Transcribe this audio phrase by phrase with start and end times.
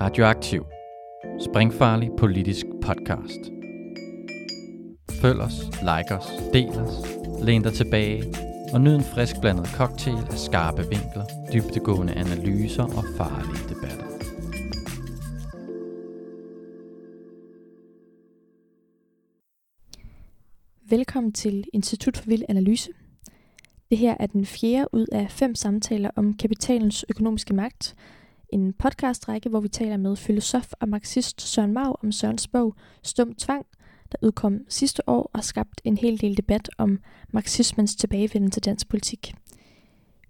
[0.00, 0.64] Radioaktiv.
[1.40, 3.40] Springfarlig politisk podcast.
[5.22, 6.94] Følg os, like os, del os,
[7.42, 8.24] læn dig tilbage
[8.72, 14.06] og nyd en frisk blandet cocktail af skarpe vinkler, dybtegående analyser og farlige debatter.
[20.88, 22.90] Velkommen til Institut for Vild Analyse.
[23.90, 27.96] Det her er den fjerde ud af fem samtaler om kapitalens økonomiske magt.
[28.52, 33.34] En podcastrække, hvor vi taler med filosof og marxist Søren Mau om Sørens bog Stum
[33.34, 33.66] Tvang,
[34.12, 36.98] der udkom sidste år og skabt en hel del debat om
[37.32, 39.34] marxismens tilbagevenden til dansk politik.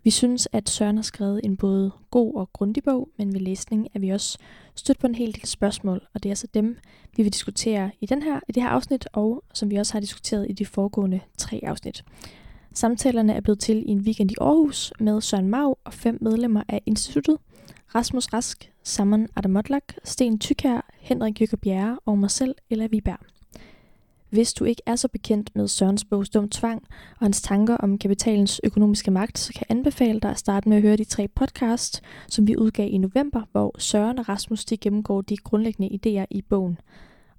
[0.05, 3.89] Vi synes, at Søren har skrevet en både god og grundig bog, men ved læsning
[3.95, 4.39] er vi også
[4.75, 6.77] stødt på en hel del spørgsmål, og det er så dem,
[7.17, 10.01] vi vil diskutere i, den her, i det her afsnit, og som vi også har
[10.01, 12.05] diskuteret i de foregående tre afsnit.
[12.73, 16.63] Samtalerne er blevet til i en weekend i Aarhus med Søren Mau og fem medlemmer
[16.69, 17.39] af instituttet,
[17.95, 23.19] Rasmus Rask, Saman Adamotlak, Sten Tykær, Henrik Jøkke Bjerre og mig selv, Ella Viberg.
[24.29, 26.83] Hvis du ikke er så bekendt med Sørens bog Stum Tvang
[27.19, 30.77] og hans tanker om kapitalens økonomiske magt, så kan jeg anbefale dig at starte med
[30.77, 34.77] at høre de tre podcast, som vi udgav i november, hvor Søren og Rasmus de
[34.77, 36.79] gennemgår de grundlæggende idéer i bogen.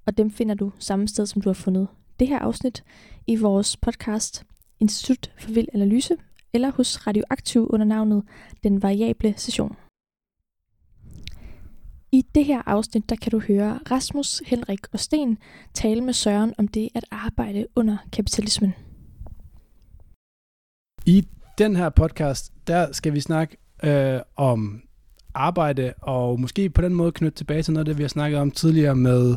[0.05, 1.87] Og dem finder du samme sted, som du har fundet
[2.19, 2.83] det her afsnit
[3.27, 4.43] i vores podcast
[4.79, 6.15] Institut for Vild Analyse
[6.53, 8.23] eller hos Radioaktiv under navnet
[8.63, 9.75] Den Variable Session.
[12.13, 15.37] I det her afsnit, der kan du høre Rasmus, Henrik og Sten
[15.73, 18.73] tale med Søren om det at arbejde under kapitalismen.
[21.05, 24.81] I den her podcast, der skal vi snakke øh, om
[25.33, 28.39] arbejde, og måske på den måde knytte tilbage til noget af det, vi har snakket
[28.39, 29.35] om tidligere med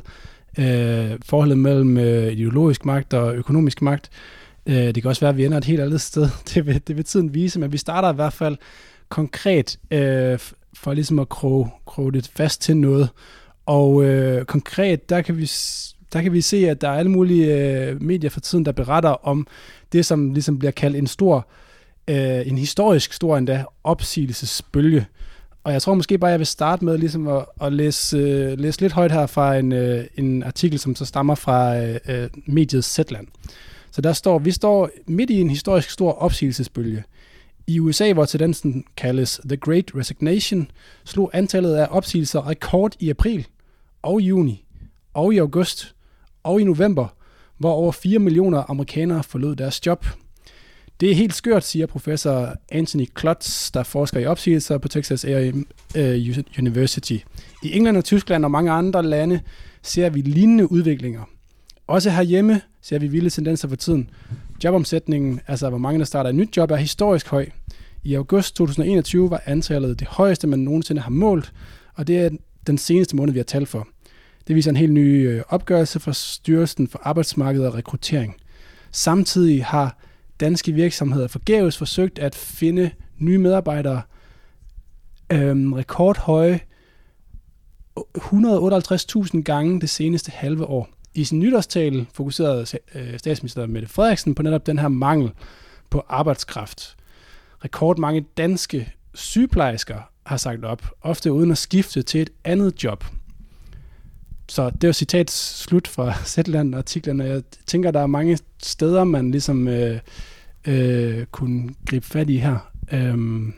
[0.58, 4.10] øh, forholdet mellem øh, ideologisk magt og økonomisk magt.
[4.66, 6.28] Øh, det kan også være, at vi ender et helt andet sted.
[6.54, 8.56] Det vil, det vil tiden vise, men vi starter i hvert fald
[9.08, 10.38] konkret øh,
[10.76, 13.08] for ligesom at kroge, kroge det fast til noget.
[13.66, 15.50] Og øh, konkret, der kan vi
[16.14, 19.10] der kan vi se, at der er alle mulige øh, medier for tiden, der beretter
[19.10, 19.46] om
[19.92, 21.46] det, som ligesom bliver kaldt en stor,
[22.08, 25.06] øh, en historisk stor endda, opsigelsesbølge.
[25.64, 28.80] Og jeg tror måske bare, jeg vil starte med ligesom at, at læse, øh, læse
[28.80, 32.84] lidt højt her fra en, øh, en artikel, som så stammer fra øh, øh mediet
[32.84, 33.26] Zetland.
[33.90, 37.04] Så der står, vi står midt i en historisk stor opsigelsesbølge.
[37.66, 40.70] I USA, hvor tendensen kaldes The Great Resignation,
[41.04, 43.46] slog antallet af opsigelser rekord i april
[44.02, 44.64] og juni
[45.14, 45.94] og i august
[46.42, 47.06] og i november,
[47.58, 50.06] hvor over 4 millioner amerikanere forlod deres job.
[51.00, 55.66] Det er helt skørt, siger professor Anthony Klotz, der forsker i opsigelser på Texas A&M
[55.96, 57.18] øh, University.
[57.62, 59.40] I England og Tyskland og mange andre lande
[59.82, 61.22] ser vi lignende udviklinger.
[61.86, 64.10] Også herhjemme ser vi vilde tendenser for tiden.
[64.64, 67.46] Jobomsætningen, altså hvor mange der starter et nyt job, er historisk høj.
[68.02, 71.52] I august 2021 var antallet det højeste, man nogensinde har målt,
[71.94, 72.30] og det er
[72.66, 73.88] den seneste måned, vi har talt for.
[74.46, 78.36] Det viser en helt ny øh, opgørelse fra Styrelsen for Arbejdsmarked og Rekruttering.
[78.90, 79.98] Samtidig har
[80.40, 84.02] danske virksomheder forgæves forsøgt at finde nye medarbejdere
[85.32, 86.60] øhm, rekordhøje
[88.18, 90.88] 158.000 gange det seneste halve år.
[91.14, 95.30] I sin nytårstale fokuserede øh, statsminister Mette Frederiksen på netop den her mangel
[95.90, 96.96] på arbejdskraft.
[97.64, 103.04] Rekordmange danske sygeplejersker har sagt op, ofte uden at skifte til et andet job.
[104.48, 109.04] Så det var citat slut fra Zetland artiklen, og jeg tænker, der er mange steder,
[109.04, 109.98] man ligesom øh,
[110.66, 112.70] øh, kunne gribe fat i her.
[112.92, 113.54] Øhm,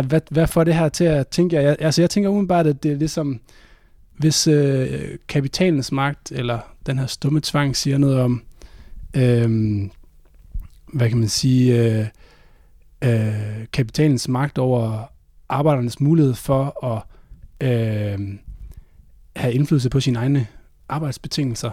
[0.00, 1.56] hvad, hvad får det her til at tænke?
[1.56, 3.40] Jeg, altså jeg tænker umiddelbart, at det er ligesom,
[4.16, 8.42] hvis øh, kapitalens magt, eller den her stumme tvang, siger noget om,
[9.16, 9.50] øh,
[10.92, 12.06] hvad kan man sige, øh,
[13.04, 15.12] øh, kapitalens magt over
[15.48, 17.02] arbejdernes mulighed for at
[17.68, 18.38] øh,
[19.36, 20.46] have indflydelse på sine egne
[20.88, 21.70] arbejdsbetingelser,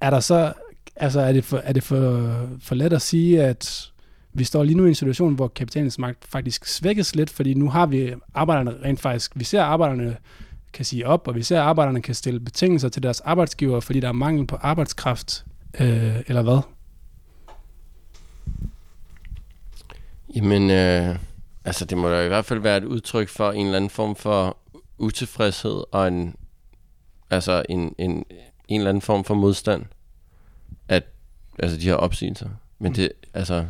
[0.00, 0.52] er der så,
[0.96, 3.92] altså er det for, er det for, for let at sige, at
[4.32, 7.68] vi står lige nu i en situation, hvor kapitalens magt faktisk svækkes lidt, fordi nu
[7.68, 10.16] har vi arbejderne rent faktisk, vi ser arbejderne
[10.72, 14.00] kan sige op, og vi ser, at arbejderne kan stille betingelser til deres arbejdsgiver, fordi
[14.00, 15.44] der er mangel på arbejdskraft,
[15.80, 16.60] øh, eller hvad?
[20.34, 21.18] Jamen, øh,
[21.64, 24.16] altså det må da i hvert fald være et udtryk for en eller anden form
[24.16, 24.56] for
[24.98, 26.36] utilfredshed og en,
[27.30, 28.24] altså en, en,
[28.68, 29.84] en eller anden form for modstand,
[30.88, 31.04] at
[31.58, 32.48] altså de her opsigelser.
[32.78, 32.94] Men mm.
[32.94, 33.66] det, altså,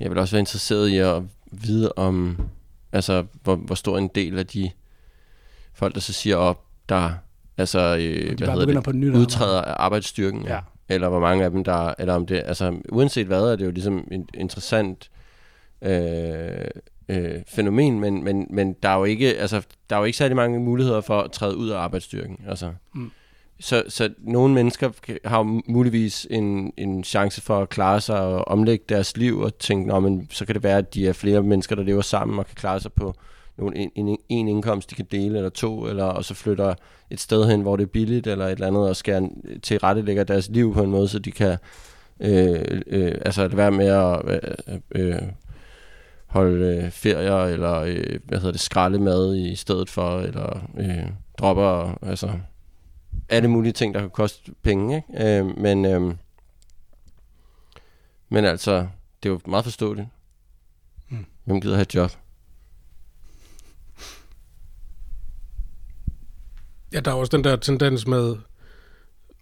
[0.00, 2.38] jeg vil også være interesseret i at vide om,
[2.92, 4.70] altså hvor, hvor stor en del af de
[5.74, 7.10] folk, der så siger op, der
[7.58, 10.46] altså, øh, hvad hedder det, på nyt udtræder af arbejdsstyrken.
[10.46, 10.58] Ja.
[10.88, 13.70] Eller hvor mange af dem, der, eller om det, altså uanset hvad, er det jo
[13.70, 15.10] ligesom interessant
[15.82, 16.64] øh,
[17.08, 20.36] øh, fænomen, men, men, men der, er jo ikke, altså, der er jo ikke særlig
[20.36, 22.40] mange muligheder for at træde ud af arbejdsstyrken.
[22.48, 22.72] Altså.
[22.94, 23.10] Mm.
[23.60, 24.90] Så, så nogle mennesker
[25.24, 29.58] har jo muligvis en, en chance for at klare sig og omlægge deres liv og
[29.58, 32.38] tænke, Nå, men så kan det være, at de er flere mennesker, der lever sammen
[32.38, 33.14] og kan klare sig på
[33.58, 36.74] nogle, en, en, en indkomst, de kan dele, eller to, eller, og så flytter
[37.10, 39.30] et sted hen, hvor det er billigt, eller et eller andet, og skal
[39.62, 41.58] til rette lægge deres liv på en måde, så de kan
[42.20, 44.22] øh, øh, altså det være med at
[44.94, 45.22] øh, øh,
[46.26, 51.08] holde øh, ferier, eller øh, hvad hedder det, skralde mad i stedet for, eller øh,
[51.38, 52.30] dropper, altså
[53.28, 55.38] alle mulige ting, der kan koste penge, ikke?
[55.38, 56.14] Øh, men, øh,
[58.28, 58.86] men altså,
[59.22, 60.08] det er jo meget forståeligt.
[61.08, 61.26] Mm.
[61.44, 62.10] Hvem gider have et job?
[66.94, 68.36] Ja, der er også den der tendens med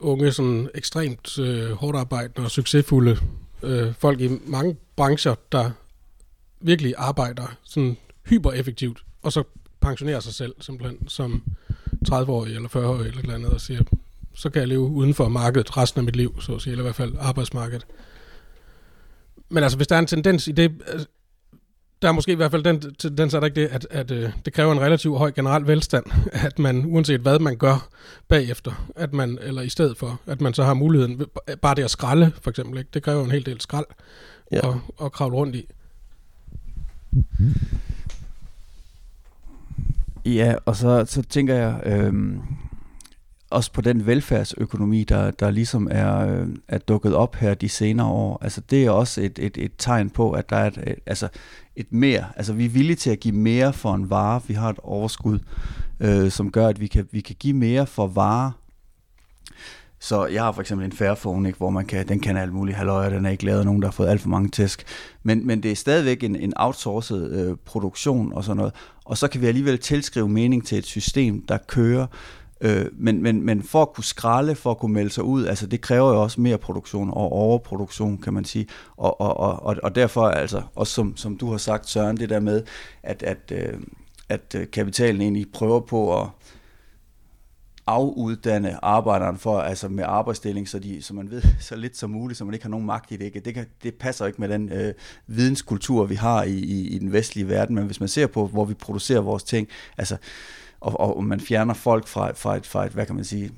[0.01, 3.19] unge, sådan ekstremt øh, hårdt arbejdende og succesfulde
[3.63, 5.71] øh, folk i mange brancher, der
[6.61, 7.97] virkelig arbejder sådan
[8.27, 9.43] hypereffektivt, og så
[9.81, 11.43] pensionerer sig selv simpelthen som
[12.09, 13.83] 30-årig eller 40-årig eller noget andet, og siger,
[14.35, 16.83] så kan jeg leve uden for markedet resten af mit liv, så at sige, eller
[16.83, 17.87] i hvert fald arbejdsmarkedet.
[19.49, 20.73] Men altså, hvis der er en tendens i det,
[22.03, 24.31] der er måske i hvert fald den tendens, er der ikke det, at, at, øh,
[24.45, 26.05] det kræver en relativt høj generel velstand,
[26.47, 27.89] at man, uanset hvad man gør
[28.29, 31.23] bagefter, at man, eller i stedet for, at man så har muligheden,
[31.63, 32.91] bare det at skralde, for eksempel, ikke?
[32.95, 33.87] det kræver en hel del skrald
[34.53, 34.69] ja.
[34.69, 35.67] at, at kravle rundt i.
[40.27, 42.13] Ja, og så, så tænker jeg øh,
[43.53, 48.07] også på den velfærdsøkonomi, der, der ligesom er, øh, er dukket op her de senere
[48.07, 48.39] år.
[48.43, 51.29] Altså det er også et, et, et tegn på, at der er et, altså
[51.77, 52.25] et mere.
[52.37, 54.41] Altså vi er villige til at give mere for en vare.
[54.47, 55.39] Vi har et overskud,
[56.01, 58.51] øh, som gør, at vi kan, vi kan give mere for varer,
[60.03, 62.77] så jeg har for eksempel en Fairphone, ikke, hvor man kan, den kan alt muligt
[62.77, 64.85] halvøje, den er ikke lavet af nogen, der har fået alt for mange tæsk.
[65.23, 68.73] Men, men det er stadigvæk en, en outsourcet øh, produktion og sådan noget.
[69.05, 72.07] Og så kan vi alligevel tilskrive mening til et system, der kører.
[72.63, 75.67] Øh, men, men, men for at kunne skralde, for at kunne melde sig ud, altså
[75.67, 78.67] det kræver jo også mere produktion og overproduktion, kan man sige.
[78.97, 82.41] Og, og, og, og derfor, altså, også som, som du har sagt, Søren, det der
[82.41, 82.63] med,
[83.03, 83.81] at, at, øh,
[84.29, 86.29] at øh, kapitalen egentlig prøver på at
[87.87, 92.39] afuddanne arbejderen for, altså med arbejdsdeling, så, de, så man ved så lidt som muligt,
[92.39, 93.25] så man ikke har nogen magt i det.
[93.25, 93.41] Ikke?
[93.41, 94.95] Det, kan, det passer ikke med den øh,
[95.27, 98.65] videnskultur, vi har i, i, i den vestlige verden, men hvis man ser på, hvor
[98.65, 99.69] vi producerer vores ting,
[99.99, 100.17] altså,
[100.83, 103.51] og, og man fjerner folk fra, fra, et, fra et, hvad kan man sige,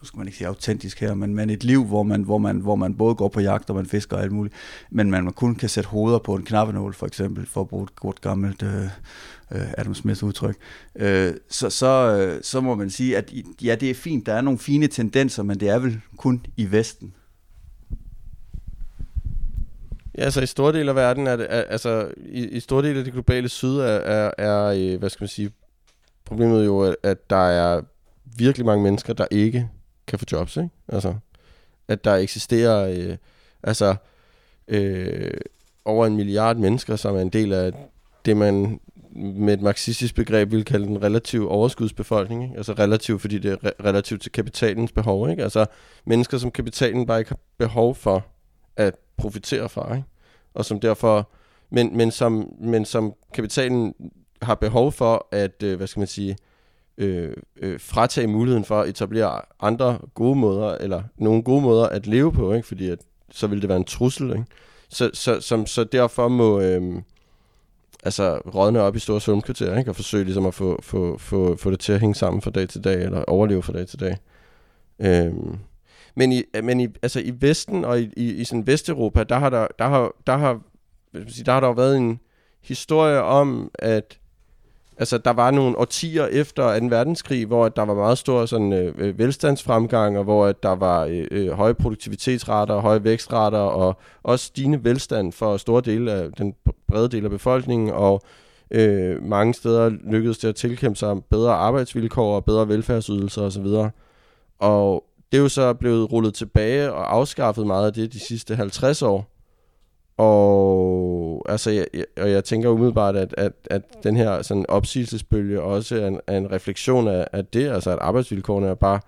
[0.00, 2.56] nu skal man ikke sige autentisk her, men, men et liv, hvor man, hvor, man,
[2.56, 4.54] hvor man både går på jagt og man fisker og alt muligt,
[4.90, 7.84] men man, man kun kan sætte hoveder på en knappenål, for eksempel, for at bruge
[7.84, 8.84] et godt gammelt øh,
[9.52, 10.56] øh Adam Smiths udtryk,
[10.96, 14.40] øh, så, så, øh, så må man sige, at ja, det er fint, der er
[14.40, 17.14] nogle fine tendenser, men det er vel kun i Vesten.
[20.18, 22.98] Ja, altså i store dele af verden, er det, er, altså i, i store dele
[22.98, 25.50] af det globale syd, er, er, er, øh, hvad skal man sige,
[26.26, 27.82] problemet jo, at, at der er
[28.38, 29.68] virkelig mange mennesker, der ikke
[30.06, 30.70] kan få jobs, ikke?
[30.88, 31.14] Altså,
[31.88, 33.16] at der eksisterer, øh,
[33.62, 33.94] altså,
[34.68, 35.30] øh,
[35.84, 37.72] over en milliard mennesker, som er en del af
[38.24, 38.80] det, man
[39.16, 42.42] med et marxistisk begreb vil kalde den relativ overskudsbefolkning.
[42.42, 42.56] Ikke?
[42.56, 45.30] Altså relativ, fordi det er re- relativt til kapitalens behov.
[45.30, 45.42] Ikke?
[45.42, 45.66] Altså
[46.04, 48.26] mennesker, som kapitalen bare ikke har behov for
[48.76, 49.94] at profitere fra.
[49.94, 50.06] Ikke?
[50.54, 51.30] Og som derfor,
[51.70, 53.94] men, men, som, men som kapitalen
[54.42, 56.36] har behov for at, øh, hvad skal man sige,
[56.98, 62.06] øh, øh, fratage muligheden for at etablere andre gode måder, eller nogle gode måder at
[62.06, 62.68] leve på, ikke?
[62.68, 62.98] fordi at,
[63.30, 64.30] så vil det være en trussel.
[64.30, 64.44] Ikke?
[64.88, 66.60] Så, så, som, så derfor må...
[66.60, 67.02] Øh,
[68.04, 69.90] altså rådne op i store svømmekvarterer, ikke?
[69.90, 72.68] og forsøge ligesom at få, få, få, få det til at hænge sammen fra dag
[72.68, 74.16] til dag, eller overleve fra dag til dag.
[74.98, 75.34] Øh,
[76.14, 79.50] men i, men i, altså i Vesten og i, i, i sådan Vesteuropa, der har
[79.50, 80.60] der, der har, der har,
[81.46, 82.20] der har der været en
[82.62, 84.18] historie om, at
[84.98, 86.86] altså, der var nogle årtier efter 2.
[86.86, 91.04] verdenskrig, hvor der var meget stor sådan, øh, øh, velstandsfremgang, og hvor at der var
[91.04, 96.54] øh, øh, høje produktivitetsrater, høje vækstrater, og også stigende velstand for store dele af den
[96.88, 98.22] brede del af befolkningen, og
[98.70, 103.66] øh, mange steder lykkedes det at tilkæmpe sig bedre arbejdsvilkår og bedre velfærdsydelser osv.
[104.58, 108.56] Og det er jo så blevet rullet tilbage og afskaffet meget af det de sidste
[108.56, 109.35] 50 år.
[110.16, 115.62] Og, altså, jeg, jeg, og jeg tænker umiddelbart, at, at, at den her sådan opsigelsesbølge
[115.62, 119.00] også er en, er en refleksion af, af det, altså at arbejdsvilkårene er bare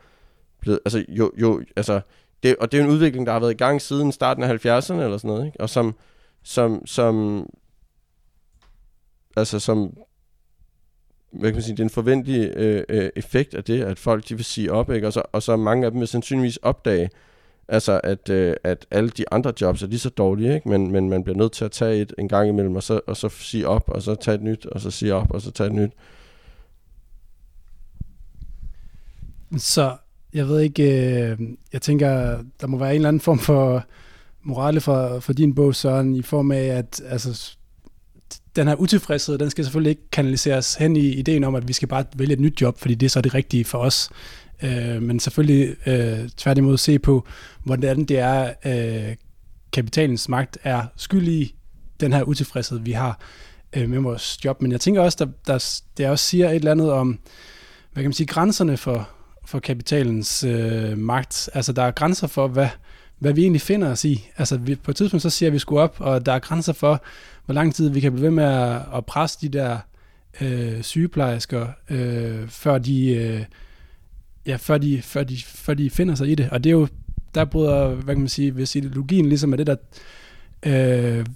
[0.60, 2.00] blevet, altså jo, jo altså,
[2.42, 4.94] det, og det er en udvikling, der har været i gang siden starten af 70'erne
[4.94, 5.60] eller sådan noget, ikke?
[5.60, 5.94] og som,
[6.42, 7.46] som, som,
[9.36, 9.96] altså som,
[11.32, 14.28] hvad kan man sige, det er en forventelig øh, øh, effekt af det, at folk
[14.28, 15.06] de vil sige op, ikke?
[15.06, 17.10] Og, så, og så mange af dem vil sandsynligvis opdage,
[17.68, 20.68] Altså, at, øh, at alle de andre jobs er lige så dårlige, ikke?
[20.68, 23.16] Men, men man bliver nødt til at tage et en gang imellem, og så, og
[23.16, 25.66] så sige op, og så tage et nyt, og så sige op, og så tage
[25.66, 25.92] et nyt.
[29.56, 29.96] Så
[30.34, 31.38] jeg ved ikke, øh,
[31.72, 33.84] jeg tænker, der må være en eller anden form for
[34.42, 37.56] morale for, for din bog, Søren, i form af, at altså,
[38.56, 41.88] den her utilfredshed, den skal selvfølgelig ikke kanaliseres hen i ideen om, at vi skal
[41.88, 44.10] bare vælge et nyt job, fordi det er så det rigtige for os.
[44.62, 47.26] Øh, men selvfølgelig øh, tværtimod se på,
[47.64, 49.16] hvordan det er, øh,
[49.72, 51.54] kapitalens magt er skyld i
[52.00, 53.20] den her utilfredshed, vi har
[53.72, 54.62] øh, med vores job.
[54.62, 57.18] Men jeg tænker også, der, der, det også siger et eller andet om,
[57.92, 59.08] hvad kan man sige, grænserne for,
[59.44, 61.50] for kapitalens øh, magt.
[61.54, 62.68] Altså, der er grænser for, hvad,
[63.18, 64.28] hvad vi egentlig finder os i.
[64.36, 67.02] Altså, vi, på et tidspunkt, så siger vi sgu op, og der er grænser for,
[67.44, 69.78] hvor lang tid vi kan blive ved med at, at presse de der
[70.40, 73.08] øh, sygeplejersker, øh, før de...
[73.08, 73.44] Øh,
[74.46, 76.50] ja, før de, før, de, før de finder sig i det.
[76.50, 76.88] Og det er jo,
[77.34, 79.76] der bryder, hvad kan man sige, hvis ideologien ligesom er det, der
[80.66, 81.26] øh,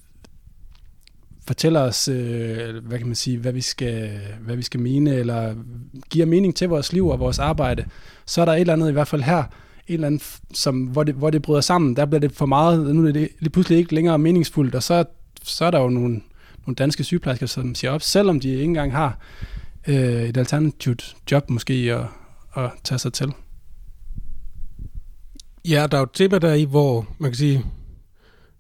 [1.46, 5.54] fortæller os, øh, hvad kan man sige, hvad vi, skal, hvad vi skal mene, eller
[6.10, 7.84] giver mening til vores liv og vores arbejde,
[8.26, 11.04] så er der et eller andet i hvert fald her, et eller andet, som, hvor,
[11.04, 13.78] det, hvor det bryder sammen, der bliver det for meget, nu er det lige pludselig
[13.78, 15.04] ikke længere meningsfuldt, og så,
[15.42, 16.20] så er der jo nogle,
[16.66, 19.18] nogle danske sygeplejersker, som siger op, selvom de ikke engang har
[19.88, 22.06] øh, et alternativt job måske, og,
[22.56, 23.32] at tage sig til.
[25.68, 27.64] Ja, der er jo et tema der i, hvor man kan sige,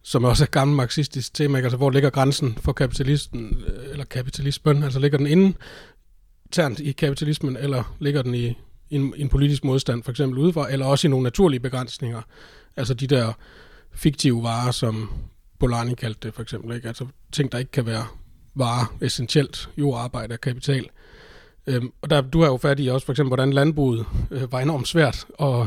[0.02, 4.82] som også er gammel marxistisk tema, altså hvor ligger grænsen for kapitalisten, øh, eller kapitalismen,
[4.82, 5.56] altså ligger den inden
[6.46, 8.58] internt i kapitalismen, eller ligger den i,
[8.90, 12.22] en, en politisk modstand, for eksempel udefra, eller også i nogle naturlige begrænsninger,
[12.76, 13.32] altså de der
[13.92, 15.10] fiktive varer, som
[15.58, 16.88] Polanyi kaldte det for eksempel, ikke?
[16.88, 18.06] altså ting, der ikke kan være
[18.54, 20.88] varer essentielt, jordarbejde og kapital.
[21.66, 24.60] Øhm, og der, du har jo fat i også for eksempel, hvordan landbruget øh, var
[24.60, 25.66] enormt svært at,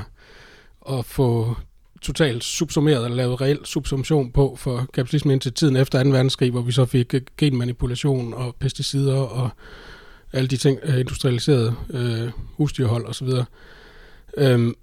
[0.89, 1.55] at få
[2.01, 6.09] totalt subsumeret eller lavet reel subsumtion på for kapitalismen indtil tiden efter 2.
[6.09, 9.49] verdenskrig, hvor vi så fik øh, genmanipulation og pesticider og
[10.33, 13.29] alle de ting, øh, industrialiserede industrialiseret øh, husdyrhold osv.
[14.37, 14.73] Øhm,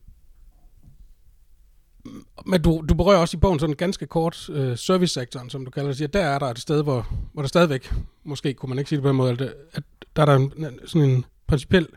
[2.46, 5.92] men du, du berører også i bogen sådan ganske kort øh, servicesektoren, som du kalder
[5.92, 6.12] det.
[6.12, 7.92] Der er der et sted, hvor, hvor der stadigvæk,
[8.24, 9.40] måske kunne man ikke sige det på en måde, at,
[9.72, 9.82] at
[10.16, 10.52] der er der en,
[10.86, 11.88] sådan en principiel,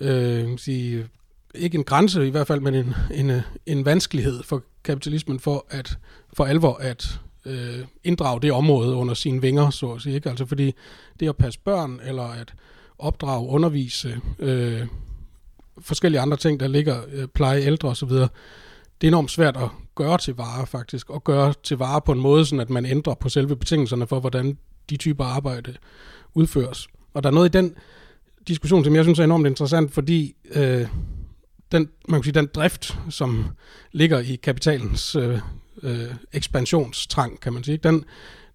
[0.00, 1.08] øh, sige,
[1.54, 5.98] ikke en grænse i hvert fald, men en, en, en vanskelighed for kapitalismen for at
[6.32, 10.14] for alvor at øh, inddrage det område under sine vinger, så at sige.
[10.14, 10.30] Ikke?
[10.30, 10.74] Altså fordi
[11.20, 12.54] det at passe børn, eller at
[12.98, 14.86] opdrage, undervise, øh,
[15.80, 18.12] forskellige andre ting, der ligger, øh, pleje ældre osv.,
[19.00, 22.20] det er enormt svært at gøre til vare faktisk, og gøre til vare på en
[22.20, 24.58] måde, sådan at man ændrer på selve betingelserne for, hvordan
[24.90, 25.74] de typer arbejde
[26.34, 26.88] udføres.
[27.14, 27.74] Og der er noget i den
[28.48, 30.86] diskussion, som jeg synes er enormt interessant, fordi øh,
[31.72, 33.46] den, man kan sige, den drift, som
[33.92, 35.38] ligger i kapitalens øh,
[35.82, 38.04] øh, ekspansionstrang, kan man sige, den,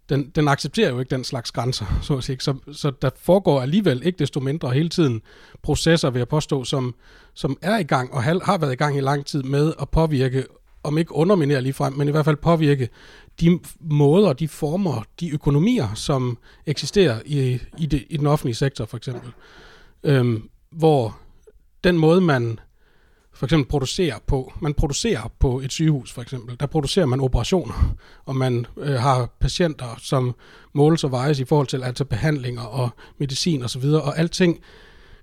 [0.10, 2.38] den, den accepterer jo ikke den slags grænser, så at sige.
[2.40, 5.22] Så, så der foregår alligevel ikke desto mindre hele tiden
[5.62, 6.96] processer, vil jeg påstå, som,
[7.34, 10.44] som er i gang og har været i gang i lang tid med at påvirke,
[10.84, 12.90] om ikke underminere lige frem, men i hvert fald påvirke
[13.40, 18.86] de måder, de former, de økonomier, som eksisterer i, i, det, i den offentlige sektor
[18.86, 19.32] for eksempel.
[20.04, 21.18] Øhm, hvor
[21.84, 22.60] den måde, man
[23.36, 24.54] for eksempel producerer på.
[24.60, 26.60] Man producerer på et sygehus for eksempel.
[26.60, 30.36] Der producerer man operationer, og man øh, har patienter, som
[30.74, 34.60] måles og vejes i forhold til altså behandlinger og medicin osv., og, og alting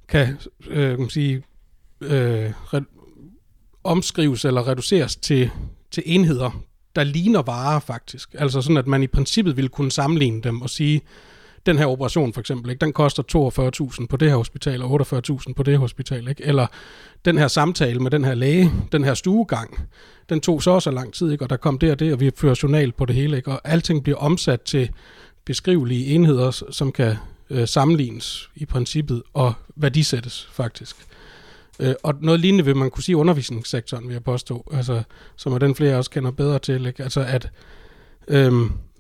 [0.09, 0.39] kan,
[0.69, 1.43] øh, kan sige,
[2.01, 5.51] øh, re- omskrives eller reduceres til,
[5.91, 6.63] til enheder,
[6.97, 8.35] der ligner varer faktisk.
[8.39, 11.01] Altså sådan, at man i princippet ville kunne sammenligne dem og sige,
[11.67, 13.23] den her operation for eksempel, ikke, den koster
[14.01, 16.29] 42.000 på det her hospital og 48.000 på det hospital.
[16.29, 16.45] Ikke?
[16.45, 16.67] Eller
[17.25, 19.81] den her samtale med den her læge, den her stuegang,
[20.29, 21.45] den tog så så lang tid, ikke?
[21.45, 23.37] og der kom det og det, og vi fører journal på det hele.
[23.37, 23.51] Ikke?
[23.51, 24.91] Og alting bliver omsat til
[25.45, 27.17] beskrivelige enheder, som kan
[27.51, 30.97] øh, sammenlignes i princippet og værdisættes faktisk.
[31.81, 35.03] Øh, og noget lignende vil man kunne sige i undervisningssektoren, vil jeg påstå, altså,
[35.37, 36.87] som er den flere også kender bedre til.
[36.87, 37.03] Ikke?
[37.03, 37.51] Altså at
[38.29, 38.53] øh,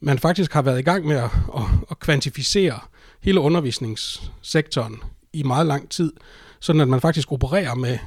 [0.02, 2.78] man faktisk har været i gang med at, at, at kvantificere
[3.20, 6.12] hele undervisningssektoren i meget lang tid,
[6.60, 7.98] sådan at man faktisk opererer med,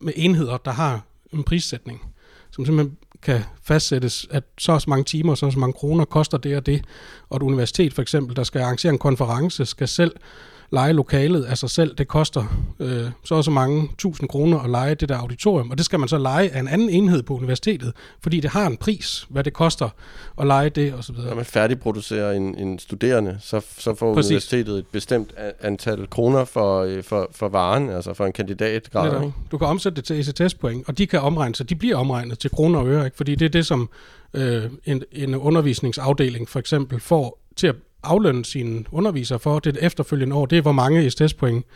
[0.00, 1.00] med enheder, der har
[1.32, 2.12] en prissætning,
[2.50, 6.04] som simpelthen kan fastsættes, at så og så mange timer, så og så mange kroner
[6.04, 6.84] koster det og det.
[7.28, 10.16] Og et universitet for eksempel, der skal arrangere en konference, skal selv
[10.72, 11.94] lege lokalet af sig selv.
[11.94, 12.44] Det koster
[12.80, 15.98] øh, så og så mange tusind kroner at lege det der auditorium, og det skal
[15.98, 19.44] man så lege af en anden enhed på universitetet, fordi det har en pris, hvad
[19.44, 19.88] det koster
[20.40, 21.14] at lege det osv.
[21.14, 24.30] Når man færdigproducerer en, en studerende, så, så får Præcis.
[24.30, 29.22] universitetet et bestemt antal kroner for, øh, for, for varen, altså for en kandidatgrad.
[29.24, 29.34] Ikke?
[29.50, 31.68] Du kan omsætte det til ECTS-point, og de kan omregne sig.
[31.68, 33.16] De bliver omregnet til kroner og øre, ikke?
[33.16, 33.88] fordi det er det, som
[34.34, 40.36] øh, en, en undervisningsafdeling for eksempel får til at aflønne sine undervisere for det efterfølgende
[40.36, 40.46] år.
[40.46, 41.66] Det er, hvor mange STS-point,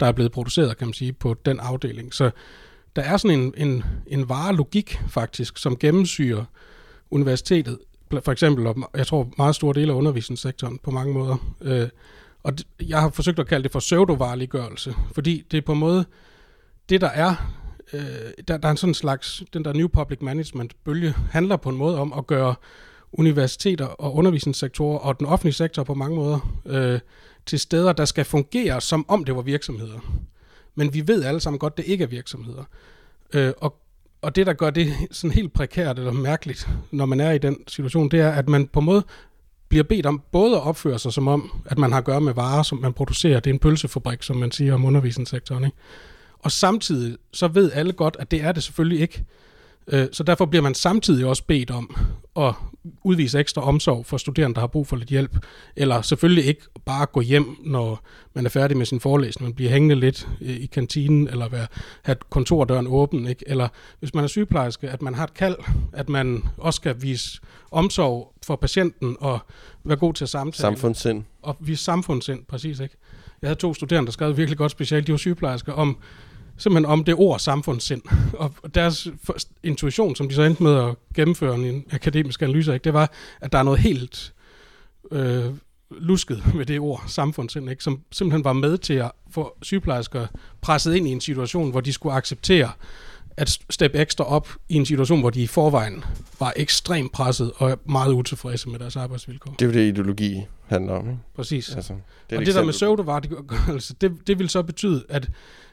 [0.00, 2.14] der er blevet produceret, kan man sige, på den afdeling.
[2.14, 2.30] Så
[2.96, 6.44] der er sådan en, en, en varelogik faktisk, som gennemsyrer
[7.10, 7.78] universitetet.
[8.24, 11.36] For eksempel, og jeg tror meget store dele af undervisningssektoren på mange måder.
[11.60, 11.88] Øh,
[12.42, 16.04] og jeg har forsøgt at kalde det for pseudovareliggørelse, fordi det er på en måde,
[16.88, 17.34] det der er,
[17.92, 18.00] øh,
[18.48, 21.76] der, der er en sådan slags, den der New Public Management bølge, handler på en
[21.76, 22.54] måde om at gøre
[23.12, 27.00] universiteter og undervisningssektorer og den offentlige sektor på mange måder øh,
[27.46, 29.98] til steder, der skal fungere som om det var virksomheder.
[30.74, 32.64] Men vi ved alle sammen godt, det ikke er virksomheder.
[33.34, 33.76] Øh, og,
[34.22, 37.58] og det, der gør det sådan helt prekært eller mærkeligt, når man er i den
[37.68, 39.04] situation, det er, at man på en måde
[39.68, 42.34] bliver bedt om både at opføre sig som om, at man har at gøre med
[42.34, 43.40] varer, som man producerer.
[43.40, 45.64] Det er en pølsefabrik, som man siger om undervisningssektoren.
[45.64, 45.76] Ikke?
[46.38, 49.24] Og samtidig så ved alle godt, at det er det selvfølgelig ikke.
[49.88, 51.96] Øh, Så derfor bliver man samtidig også bedt om
[52.36, 52.54] at
[53.04, 55.46] udvise ekstra omsorg for studerende, der har brug for lidt hjælp.
[55.76, 59.70] Eller selvfølgelig ikke bare gå hjem, når man er færdig med sin forelæsning, men bliver
[59.70, 61.66] hængende lidt øh, i kantinen, eller være,
[62.02, 63.26] have kontordøren åben.
[63.26, 63.44] Ikke?
[63.46, 63.68] Eller
[63.98, 65.56] hvis man er sygeplejerske, at man har et kald,
[65.92, 69.38] at man også skal vise omsorg for patienten og
[69.84, 70.60] være god til at samtale.
[70.60, 71.24] Samfundssind.
[71.42, 72.96] Og vise samfundssind, præcis ikke?
[73.42, 75.96] Jeg havde to studerende, der skrev virkelig godt specielt, de var sygeplejersker, om
[76.60, 78.02] simpelthen om det ord samfundssind.
[78.32, 79.08] Og deres
[79.62, 83.52] intuition, som de så endte med at gennemføre en akademisk analyse, ikke, det var, at
[83.52, 84.32] der er noget helt
[85.12, 85.44] øh,
[85.90, 90.26] lusket ved det ord samfundssind, ikke, som simpelthen var med til at få sygeplejersker
[90.60, 92.70] presset ind i en situation, hvor de skulle acceptere
[93.40, 96.04] at steppe ekstra op i en situation, hvor de i forvejen
[96.40, 99.50] var ekstremt presset og meget utilfredse med deres arbejdsvilkår.
[99.58, 101.06] Det er jo det, ideologi handler om.
[101.06, 101.18] Ikke?
[101.36, 101.74] Præcis.
[101.74, 105.30] Altså, Det et og det der med pseudovaregørelse, det, det vil så betyde, at,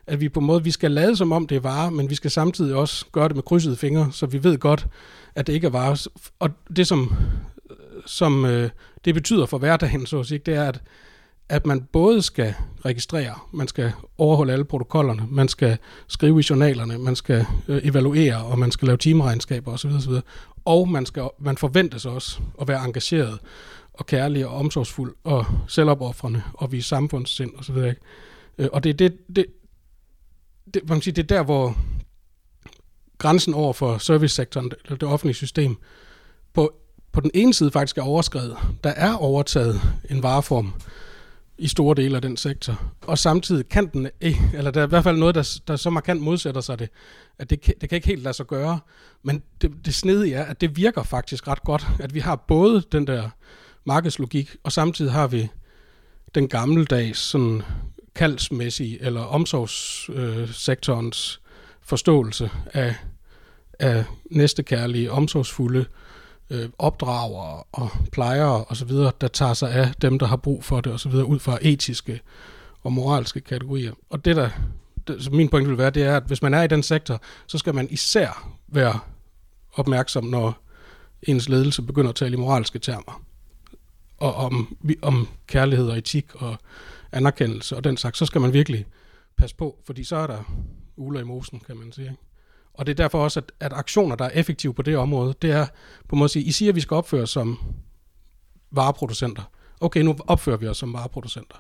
[0.07, 2.15] at vi på en måde, vi skal lade som om det er varer, men vi
[2.15, 4.87] skal samtidig også gøre det med krydsede fingre, så vi ved godt,
[5.35, 6.07] at det ikke er varer.
[6.39, 7.13] Og det som,
[8.05, 8.69] som øh,
[9.05, 10.81] det betyder for hverdagen, så at sige, det er, at,
[11.49, 12.53] at man både skal
[12.85, 18.43] registrere, man skal overholde alle protokollerne, man skal skrive i journalerne, man skal øh, evaluere,
[18.45, 19.89] og man skal lave timeregnskaber osv.
[19.89, 20.13] osv.
[20.65, 23.39] Og man, skal, man forventes også at være engageret
[23.93, 27.95] og kærlig og omsorgsfuld og selvopoffrende og vise samfundssind og så videre.
[28.57, 29.45] Øh, Og det er det, det,
[30.73, 31.77] det, man kan sige, det er der, hvor
[33.17, 35.77] grænsen over for servicesektoren, eller det offentlige system,
[36.53, 36.73] på,
[37.11, 38.57] på den ene side faktisk er overskrevet.
[38.83, 40.73] Der er overtaget en vareform
[41.57, 44.09] i store dele af den sektor, og samtidig kan den
[44.53, 46.89] eller der er i hvert fald noget, der, der så markant modsætter sig det,
[47.39, 48.79] at det, det kan ikke helt lade sig gøre,
[49.23, 52.83] men det, det snedige er, at det virker faktisk ret godt, at vi har både
[52.91, 53.29] den der
[53.85, 55.47] markedslogik, og samtidig har vi
[56.35, 57.61] den gammeldags sådan
[58.15, 61.41] kaldsmæssige eller omsorgssektorens
[61.81, 62.95] forståelse af,
[63.79, 65.85] af næstekærlige, omsorgsfulde øh,
[66.49, 70.93] Øh, opdragere og plejere osv., der tager sig af dem, der har brug for det
[70.93, 72.21] osv., ud fra etiske
[72.83, 73.93] og moralske kategorier.
[74.09, 74.49] Og det, der
[75.07, 77.21] det, som min pointe vil være, det er, at hvis man er i den sektor,
[77.47, 78.99] så skal man især være
[79.73, 80.57] opmærksom, når
[81.23, 83.21] ens ledelse begynder at tale i moralske termer
[84.17, 86.57] og om, om kærlighed og etik og
[87.11, 88.85] anerkendelse og den slags, så skal man virkelig
[89.37, 90.43] passe på, fordi så er der
[90.95, 92.09] uler i mosen, kan man sige.
[92.09, 92.26] Ikke?
[92.77, 95.51] Og det er derfor også, at, at aktioner, der er effektive på det område, det
[95.51, 95.65] er
[96.09, 97.59] på en måde at sige, I siger, at vi skal opføre os som
[98.71, 99.43] vareproducenter.
[99.81, 101.55] Okay, nu opfører vi os som vareproducenter.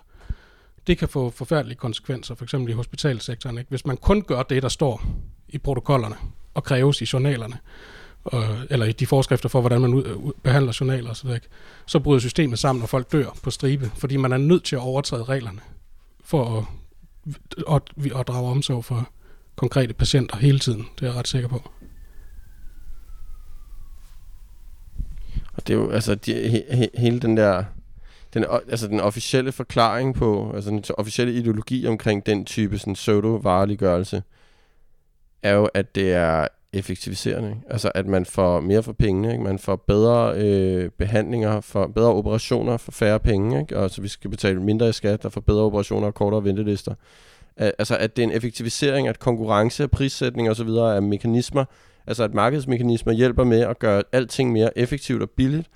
[0.87, 3.57] Det kan få forfærdelige konsekvenser, for eksempel i hospitalsektoren.
[3.57, 3.69] Ikke?
[3.69, 5.03] Hvis man kun gør det, der står
[5.49, 6.15] i protokollerne
[6.53, 7.57] og kræves i journalerne,
[8.23, 11.29] og, eller i de forskrifter for, hvordan man ud, øh, behandler journaler osv.,
[11.85, 14.81] så bryder systemet sammen, og folk dør på stribe, fordi man er nødt til at
[14.81, 15.59] overtræde reglerne
[16.23, 16.65] for at,
[17.75, 19.09] at, at drage omsorg for
[19.57, 20.87] konkrete patienter hele tiden.
[20.99, 21.69] Det er jeg ret sikker på.
[25.53, 27.63] Og det er jo, altså, de, he, he, hele den der,
[28.33, 34.23] den, altså den officielle forklaring på, altså den officielle ideologi omkring den type sådan pseudo-vareliggørelse,
[35.43, 37.49] er jo, at det er effektiviserende.
[37.49, 37.61] ikke?
[37.69, 39.43] Altså, at man får mere for pengene, ikke?
[39.43, 43.77] man får bedre øh, behandlinger, for bedre operationer for færre penge, ikke?
[43.77, 46.95] og så vi skal betale mindre i skat og få bedre operationer og kortere ventelister.
[47.57, 50.67] Al- Altså, at det er en effektivisering, at konkurrence, prissætning osv.
[50.67, 51.65] er mekanismer,
[52.07, 55.69] Altså at markedsmekanismer hjælper med at gøre alting mere effektivt og billigt,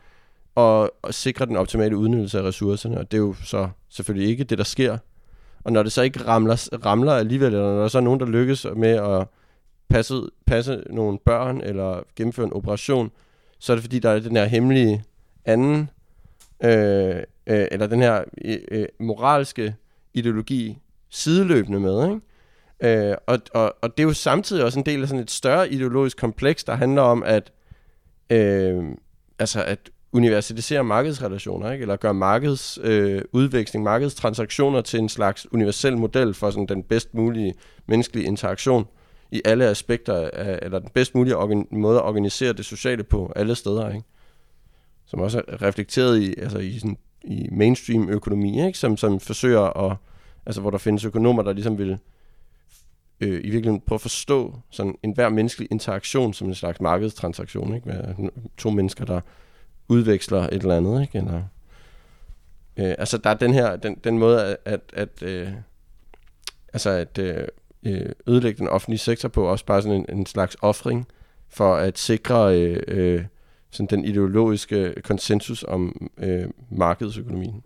[0.55, 2.97] og, og sikre den optimale udnyttelse af ressourcerne.
[2.97, 4.97] Og det er jo så selvfølgelig ikke det, der sker.
[5.63, 8.25] Og når det så ikke ramler, ramler alligevel, eller når der så er nogen, der
[8.25, 9.27] lykkes med at
[9.89, 13.11] passe, passe nogle børn, eller gennemføre en operation,
[13.59, 15.03] så er det fordi, der er den her hemmelige
[15.45, 15.89] anden,
[16.63, 17.15] øh,
[17.47, 19.75] øh, eller den her øh, øh moralske
[20.13, 20.77] ideologi
[21.11, 22.21] sideløbende med, ikke?
[23.09, 25.69] Øh, og, og, og det er jo samtidig også en del af sådan et større
[25.69, 27.51] ideologisk kompleks, der handler om at,
[28.29, 28.83] øh,
[29.39, 31.81] altså at universalisere markedsrelationer, ikke?
[31.81, 37.13] eller gøre markedsudveksling, øh, udveksling, markedstransaktioner til en slags universel model for sådan den bedst
[37.13, 37.53] mulige
[37.87, 38.87] menneskelige interaktion
[39.31, 43.33] i alle aspekter, af, eller den bedst mulige organ, måde at organisere det sociale på
[43.35, 43.89] alle steder.
[43.89, 44.05] Ikke?
[45.05, 48.79] Som også er reflekteret i, altså i, sådan, i mainstream økonomi, ikke?
[48.79, 49.97] Som, som forsøger at,
[50.51, 51.97] altså hvor der findes økonomer, der ligesom vil
[53.21, 57.75] øh, i virkeligheden prøve at forstå sådan en hver menneskelig interaktion som en slags markedstransaktion,
[57.75, 57.87] ikke?
[57.87, 59.21] Med to mennesker, der
[59.87, 61.17] udveksler et eller andet, ikke?
[61.17, 61.43] Eller,
[62.77, 65.49] øh, altså der er den her, den, den måde at, at, at øh,
[66.73, 67.47] altså at øh,
[67.83, 71.07] øh ødelægge den offentlige sektor på, også bare sådan en, en slags offring
[71.49, 73.25] for at sikre øh, øh,
[73.71, 77.63] sådan den ideologiske konsensus om øh, markedsøkonomien.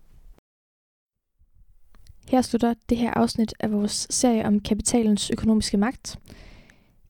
[2.29, 6.19] Her slutter det her afsnit af vores serie om kapitalens økonomiske magt.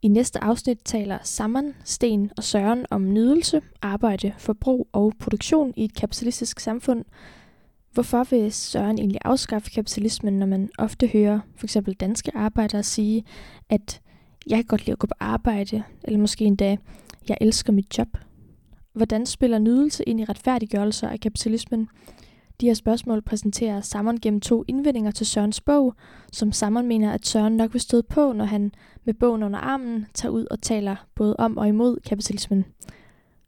[0.01, 5.83] I næste afsnit taler Sammen, Sten og Søren om nydelse, arbejde, forbrug og produktion i
[5.85, 7.05] et kapitalistisk samfund.
[7.93, 13.23] Hvorfor vil Søren egentlig afskaffe kapitalismen, når man ofte hører for eksempel danske arbejdere sige,
[13.69, 14.01] at
[14.47, 16.77] jeg kan godt lide at gå på arbejde, eller måske endda,
[17.29, 18.07] jeg elsker mit job.
[18.93, 21.89] Hvordan spiller nydelse ind i retfærdiggørelser af kapitalismen?
[22.61, 25.93] De her spørgsmål præsenterer Sammon gennem to indvendinger til Sørens bog,
[26.31, 28.71] som Sammon mener, at Søren nok vil støde på, når han
[29.05, 32.65] med bogen under armen tager ud og taler både om og imod kapitalismen.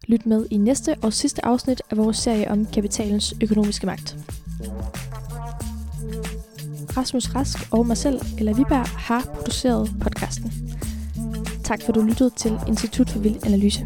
[0.08, 4.17] Lyt med i næste og sidste afsnit af vores serie om kapitalens økonomiske magt.
[6.98, 10.52] Rasmus Rask og mig selv, eller Viberg, har produceret podcasten.
[11.63, 13.86] Tak for, at du lyttede til Institut for Vild Analyse.